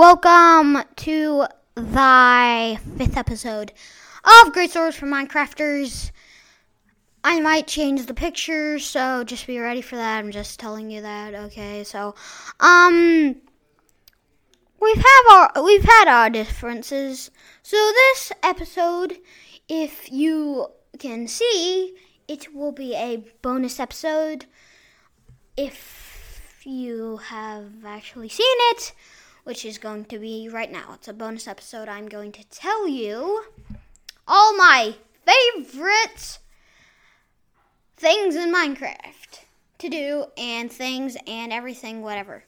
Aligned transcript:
Welcome 0.00 0.82
to 0.96 1.44
the 1.74 2.80
fifth 2.96 3.18
episode 3.18 3.70
of 4.24 4.50
Great 4.54 4.70
Stories 4.70 4.94
for 4.94 5.04
Minecrafters. 5.04 6.10
I 7.22 7.38
might 7.40 7.66
change 7.66 8.06
the 8.06 8.14
pictures, 8.14 8.86
so 8.86 9.24
just 9.24 9.46
be 9.46 9.58
ready 9.58 9.82
for 9.82 9.96
that. 9.96 10.16
I'm 10.16 10.30
just 10.30 10.58
telling 10.58 10.90
you 10.90 11.02
that. 11.02 11.34
Okay, 11.34 11.84
so 11.84 12.14
um, 12.60 13.36
we've 14.80 14.96
have 14.96 15.26
our 15.32 15.62
we've 15.62 15.84
had 15.84 16.08
our 16.08 16.30
differences. 16.30 17.30
So 17.62 17.76
this 17.76 18.32
episode, 18.42 19.18
if 19.68 20.10
you 20.10 20.68
can 20.98 21.28
see, 21.28 21.94
it 22.26 22.54
will 22.54 22.72
be 22.72 22.94
a 22.94 23.22
bonus 23.42 23.78
episode. 23.78 24.46
If 25.58 26.62
you 26.64 27.18
have 27.18 27.84
actually 27.84 28.30
seen 28.30 28.56
it 28.70 28.94
which 29.50 29.64
is 29.64 29.78
going 29.78 30.04
to 30.04 30.16
be 30.16 30.48
right 30.48 30.70
now. 30.70 30.92
It's 30.94 31.08
a 31.08 31.12
bonus 31.12 31.48
episode. 31.48 31.88
I'm 31.88 32.06
going 32.08 32.30
to 32.30 32.44
tell 32.50 32.86
you 32.86 33.42
all 34.28 34.56
my 34.56 34.94
favorite 35.26 36.38
things 37.96 38.36
in 38.36 38.54
Minecraft 38.54 39.40
to 39.78 39.88
do 39.88 40.26
and 40.38 40.70
things 40.70 41.16
and 41.26 41.52
everything, 41.52 42.00
whatever. 42.00 42.44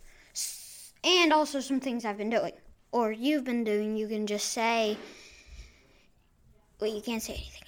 And 1.03 1.33
also 1.33 1.59
some 1.59 1.81
things 1.81 2.05
I've 2.05 2.19
been 2.19 2.31
doing 2.31 2.53
or 2.93 3.11
you've 3.11 3.43
been 3.43 3.65
doing. 3.65 3.97
You 3.97 4.07
can 4.07 4.29
just 4.29 4.51
say, 4.51 4.97
well, 6.81 6.95
you 6.95 7.03
can't 7.03 7.21
say 7.21 7.33
anything. 7.33 7.63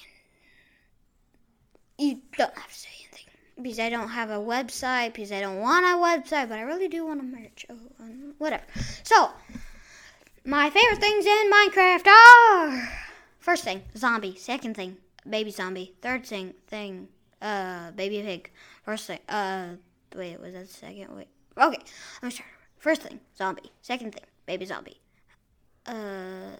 You 1.98 2.20
don't 2.38 2.54
have 2.56 2.68
to 2.68 2.78
say 2.78 2.88
anything 2.88 3.03
because 3.60 3.78
I 3.78 3.88
don't 3.88 4.08
have 4.08 4.30
a 4.30 4.38
website, 4.38 5.14
because 5.14 5.32
I 5.32 5.40
don't 5.40 5.58
want 5.60 5.84
a 5.84 5.98
website, 5.98 6.48
but 6.48 6.58
I 6.58 6.62
really 6.62 6.88
do 6.88 7.06
want 7.06 7.20
a 7.20 7.22
merch. 7.22 7.66
Oh, 7.70 7.78
um, 8.00 8.34
whatever. 8.38 8.64
So, 9.02 9.30
my 10.44 10.70
favorite 10.70 11.00
things 11.00 11.24
in 11.24 11.50
Minecraft 11.50 12.06
are 12.06 12.88
first 13.38 13.64
thing, 13.64 13.82
zombie. 13.96 14.36
Second 14.36 14.74
thing, 14.76 14.96
baby 15.28 15.50
zombie. 15.50 15.94
Third 16.02 16.26
thing, 16.26 16.54
thing, 16.66 17.08
uh, 17.40 17.92
baby 17.92 18.22
pig. 18.22 18.50
First 18.84 19.06
thing, 19.06 19.20
uh, 19.28 19.68
wait, 20.14 20.40
was 20.40 20.54
that 20.54 20.68
second? 20.68 21.16
Wait, 21.16 21.28
okay. 21.56 21.82
I'm 22.22 22.30
sorry. 22.30 22.48
First 22.78 23.02
thing, 23.02 23.20
zombie. 23.36 23.72
Second 23.80 24.12
thing, 24.14 24.24
baby 24.46 24.66
zombie. 24.66 25.00
Uh, 25.86 26.50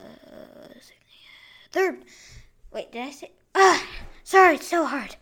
third. 1.73 2.05
Wait, 2.73 2.91
did 2.93 3.03
I 3.03 3.11
say? 3.11 3.31
Uh, 3.55 3.79
sorry, 4.23 4.57
it's 4.57 4.67
so 4.67 4.85
hard 4.85 5.17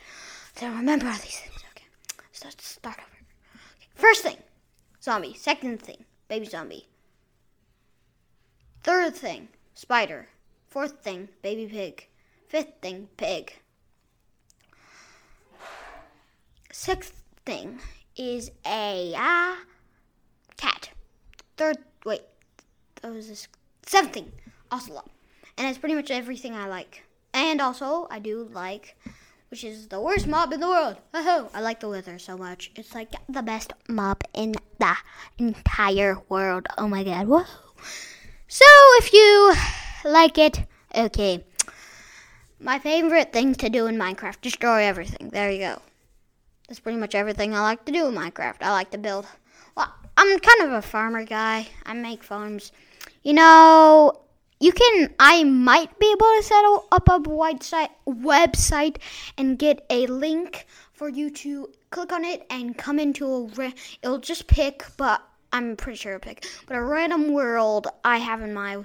to 0.56 0.66
remember 0.66 1.06
all 1.06 1.12
these 1.12 1.38
things. 1.40 1.61
Let's 2.44 2.66
start 2.66 2.98
over. 2.98 3.06
Okay. 3.76 3.88
First 3.94 4.22
thing, 4.22 4.36
zombie. 5.02 5.34
Second 5.34 5.80
thing, 5.80 6.04
baby 6.28 6.46
zombie. 6.46 6.88
Third 8.82 9.14
thing, 9.14 9.48
spider. 9.74 10.28
Fourth 10.68 11.02
thing, 11.02 11.28
baby 11.42 11.66
pig. 11.66 12.08
Fifth 12.48 12.80
thing, 12.80 13.08
pig. 13.16 13.52
Sixth 16.72 17.22
thing 17.44 17.78
is 18.16 18.50
a 18.66 19.14
uh, 19.16 19.56
cat. 20.56 20.90
Third, 21.56 21.76
wait, 22.04 22.22
that 23.00 23.12
was 23.12 23.28
this. 23.28 23.46
Seventh 23.84 24.14
thing, 24.14 24.32
ocelot. 24.70 25.10
And 25.58 25.68
it's 25.68 25.78
pretty 25.78 25.94
much 25.94 26.10
everything 26.10 26.54
I 26.54 26.66
like. 26.66 27.04
And 27.34 27.60
also, 27.60 28.06
I 28.10 28.18
do 28.18 28.48
like 28.52 28.96
which 29.52 29.64
is 29.64 29.88
the 29.88 30.00
worst 30.00 30.26
mob 30.26 30.50
in 30.54 30.60
the 30.60 30.66
world. 30.66 30.96
Oh, 31.12 31.50
I 31.52 31.60
like 31.60 31.80
the 31.80 31.88
wither 31.90 32.18
so 32.18 32.38
much. 32.38 32.70
It's 32.74 32.94
like 32.94 33.12
the 33.28 33.42
best 33.42 33.74
mob 33.86 34.24
in 34.32 34.54
the 34.78 34.96
entire 35.36 36.16
world. 36.30 36.66
Oh 36.78 36.88
my 36.88 37.04
god, 37.04 37.26
whoa. 37.28 37.44
So 38.48 38.64
if 38.96 39.12
you 39.12 39.54
like 40.06 40.38
it, 40.38 40.64
okay. 40.96 41.44
My 42.58 42.78
favorite 42.78 43.34
thing 43.34 43.54
to 43.56 43.68
do 43.68 43.86
in 43.86 43.98
Minecraft, 43.98 44.40
destroy 44.40 44.84
everything. 44.84 45.28
There 45.28 45.50
you 45.50 45.58
go. 45.58 45.82
That's 46.66 46.80
pretty 46.80 46.98
much 46.98 47.14
everything 47.14 47.54
I 47.54 47.60
like 47.60 47.84
to 47.84 47.92
do 47.92 48.06
in 48.06 48.14
Minecraft. 48.14 48.62
I 48.62 48.70
like 48.70 48.90
to 48.92 48.98
build. 48.98 49.26
Well, 49.76 49.92
I'm 50.16 50.38
kind 50.38 50.62
of 50.62 50.72
a 50.72 50.80
farmer 50.80 51.26
guy. 51.26 51.68
I 51.84 51.92
make 51.92 52.24
farms. 52.24 52.72
You 53.22 53.34
know, 53.34 54.18
you 54.62 54.72
can 54.72 55.14
i 55.18 55.44
might 55.44 55.98
be 55.98 56.06
able 56.10 56.26
to 56.36 56.42
set 56.42 56.64
up 56.92 57.08
a 57.08 57.20
website 57.20 57.90
website 58.06 58.96
and 59.36 59.58
get 59.58 59.84
a 59.90 60.06
link 60.06 60.66
for 60.92 61.08
you 61.08 61.30
to 61.30 61.68
click 61.90 62.12
on 62.12 62.24
it 62.24 62.46
and 62.50 62.78
come 62.78 62.98
into 62.98 63.26
a 63.26 63.72
it'll 64.02 64.18
just 64.18 64.46
pick 64.46 64.84
but 64.96 65.22
i'm 65.52 65.76
pretty 65.76 65.96
sure 65.96 66.14
it'll 66.14 66.28
pick 66.28 66.46
but 66.66 66.76
a 66.76 66.82
random 66.82 67.32
world 67.32 67.88
i 68.04 68.18
have 68.18 68.40
in 68.40 68.54
my 68.54 68.82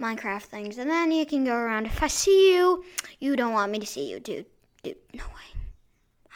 minecraft 0.00 0.44
things. 0.44 0.78
And 0.78 0.90
then 0.90 1.12
you 1.12 1.26
can 1.26 1.44
go 1.44 1.54
around. 1.54 1.86
If 1.86 2.02
i 2.02 2.06
see 2.06 2.54
you 2.54 2.84
you 3.20 3.36
don't 3.36 3.52
want 3.52 3.72
me 3.72 3.78
to 3.78 3.86
see 3.86 4.10
you 4.10 4.20
dude. 4.20 4.46
Dude 4.82 4.96
no 5.12 5.24
way. 5.24 5.60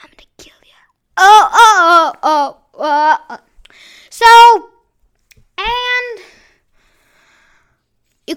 I'm 0.03 0.11
gonna 0.11 0.29
kill 0.39 0.55
you 0.63 0.73
oh 1.17 1.49
oh 1.53 2.13
oh 2.23 2.59
oh 2.75 3.25
uh. 3.29 3.39
so 4.11 4.71
and 5.59 6.25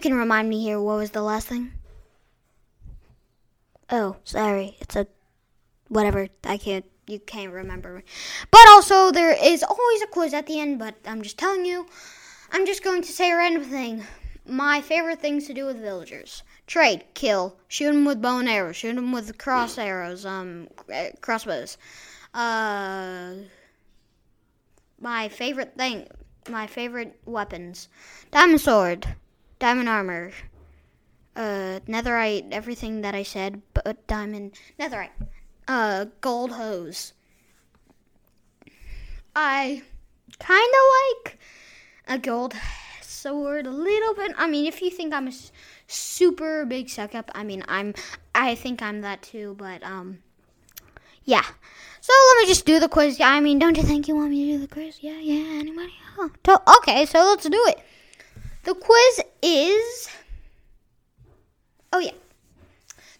can 0.01 0.13
remind 0.13 0.49
me 0.49 0.61
here, 0.61 0.81
what 0.81 0.97
was 0.97 1.11
the 1.11 1.21
last 1.21 1.47
thing? 1.47 1.71
Oh, 3.89 4.17
sorry. 4.23 4.77
It's 4.81 4.95
a 4.95 5.07
whatever. 5.87 6.27
I 6.43 6.57
can't 6.57 6.85
you 7.07 7.19
can't 7.19 7.51
remember. 7.51 8.03
But 8.49 8.67
also 8.69 9.11
there 9.11 9.31
is 9.31 9.63
always 9.63 10.01
a 10.01 10.07
quiz 10.07 10.33
at 10.33 10.47
the 10.47 10.59
end, 10.59 10.79
but 10.79 10.95
I'm 11.05 11.21
just 11.21 11.37
telling 11.37 11.65
you. 11.65 11.87
I'm 12.51 12.65
just 12.65 12.83
going 12.83 13.01
to 13.01 13.11
say 13.11 13.31
a 13.31 13.37
random 13.37 13.63
thing. 13.63 14.03
My 14.45 14.81
favorite 14.81 15.21
things 15.21 15.47
to 15.47 15.53
do 15.53 15.65
with 15.65 15.79
villagers. 15.79 16.43
Trade, 16.67 17.05
kill, 17.13 17.55
shoot 17.67 17.91
them 17.93 18.05
with 18.05 18.21
bow 18.21 18.39
and 18.39 18.49
arrows, 18.49 18.75
shoot 18.75 18.95
them 18.95 19.11
with 19.11 19.37
cross 19.37 19.77
arrows, 19.77 20.25
um, 20.25 20.67
crossbows. 21.21 21.77
Uh, 22.33 23.33
my 24.99 25.29
favorite 25.29 25.75
thing, 25.77 26.07
my 26.49 26.67
favorite 26.67 27.19
weapons. 27.25 27.87
Diamond 28.31 28.61
sword, 28.61 29.15
diamond 29.61 29.87
armor, 29.87 30.31
uh, 31.35 31.79
netherite, 31.87 32.51
everything 32.51 33.01
that 33.01 33.13
I 33.13 33.21
said, 33.21 33.61
but 33.75 34.07
diamond, 34.07 34.55
netherite, 34.79 35.11
uh, 35.67 36.05
gold 36.19 36.53
hoes. 36.53 37.13
I 39.35 39.83
kind 40.39 40.73
of 40.73 41.25
like 41.27 41.39
a 42.07 42.17
gold 42.17 42.55
sword 43.01 43.67
a 43.67 43.71
little 43.71 44.15
bit. 44.15 44.31
I 44.35 44.47
mean, 44.47 44.65
if 44.65 44.81
you 44.81 44.89
think 44.89 45.13
I'm 45.13 45.27
a 45.27 45.33
super 45.85 46.65
big 46.65 46.89
suck 46.89 47.13
up, 47.13 47.29
I 47.35 47.43
mean, 47.43 47.63
I'm, 47.67 47.93
I 48.33 48.55
think 48.55 48.81
I'm 48.81 49.01
that 49.01 49.21
too, 49.21 49.55
but, 49.59 49.83
um, 49.83 50.23
yeah. 51.23 51.45
So 52.01 52.13
let 52.29 52.41
me 52.41 52.47
just 52.47 52.65
do 52.65 52.79
the 52.79 52.89
quiz. 52.89 53.21
I 53.21 53.39
mean, 53.39 53.59
don't 53.59 53.77
you 53.77 53.83
think 53.83 54.07
you 54.07 54.15
want 54.15 54.31
me 54.31 54.47
to 54.47 54.51
do 54.53 54.57
the 54.57 54.67
quiz? 54.67 54.97
Yeah, 55.01 55.19
yeah, 55.19 55.59
anybody? 55.59 55.93
Oh, 56.17 56.77
okay, 56.79 57.05
so 57.05 57.19
let's 57.19 57.47
do 57.47 57.63
it. 57.67 57.79
The 58.63 58.75
quiz 58.75 59.21
is. 59.41 60.09
Oh, 61.93 61.99
yeah. 61.99 62.11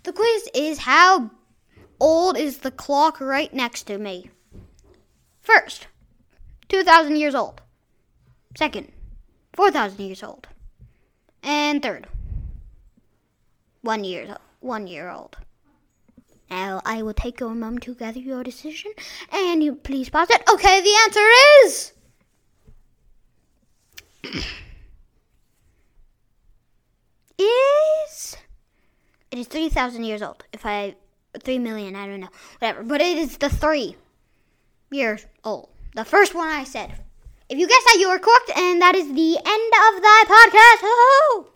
The 0.04 0.14
quiz 0.14 0.50
is 0.54 0.80
how 0.80 1.32
old 2.00 2.38
is 2.38 2.60
the 2.60 2.72
clock 2.72 3.20
right 3.20 3.54
next 3.54 3.84
to 3.84 3.98
me? 3.98 4.30
First, 5.42 5.88
2,000 6.70 7.16
years 7.16 7.36
old. 7.36 7.62
Second, 8.56 8.92
4,000 9.54 10.00
years 10.06 10.24
old. 10.24 10.48
And 11.44 11.82
third, 11.82 12.08
one 13.82 14.04
year, 14.04 14.38
one 14.60 14.86
year 14.88 15.10
old. 15.10 15.38
Now 16.50 16.82
I 16.86 17.02
will 17.02 17.14
take 17.14 17.42
a 17.42 17.50
moment 17.50 17.84
to 17.84 17.96
gather 17.96 18.20
your 18.20 18.44
decision, 18.44 18.92
and 19.32 19.64
you 19.64 19.74
please 19.74 20.10
pause 20.10 20.30
it. 20.30 20.44
Okay, 20.52 20.82
the 20.82 20.96
answer 21.06 21.28
is 21.64 21.94
it 29.31 29.31
is 29.42 29.48
3,000 29.48 30.04
years 30.04 30.22
old. 30.22 30.44
If 30.54 30.66
I 30.66 30.96
3 31.44 31.60
million, 31.60 31.96
I 31.96 32.08
don't 32.08 32.22
know. 32.22 32.30
Whatever, 32.60 32.84
but 32.84 33.02
it 33.02 33.18
is 33.18 33.38
the 33.38 33.50
3 33.50 33.96
years 34.90 35.26
old. 35.44 35.70
The 35.96 36.06
first 36.06 36.34
one 36.34 36.48
I 36.48 36.64
said. 36.64 36.94
If 37.50 37.58
you 37.60 37.68
guess 37.68 37.84
that, 37.84 37.98
you 38.00 38.08
were 38.08 38.20
correct, 38.20 38.52
and 38.56 38.82
that 38.82 38.96
is 38.96 39.08
the 39.08 39.38
end 39.38 39.74
of 39.88 40.02
the 40.02 40.26
podcast. 40.32 40.80
Oh! 40.84 41.52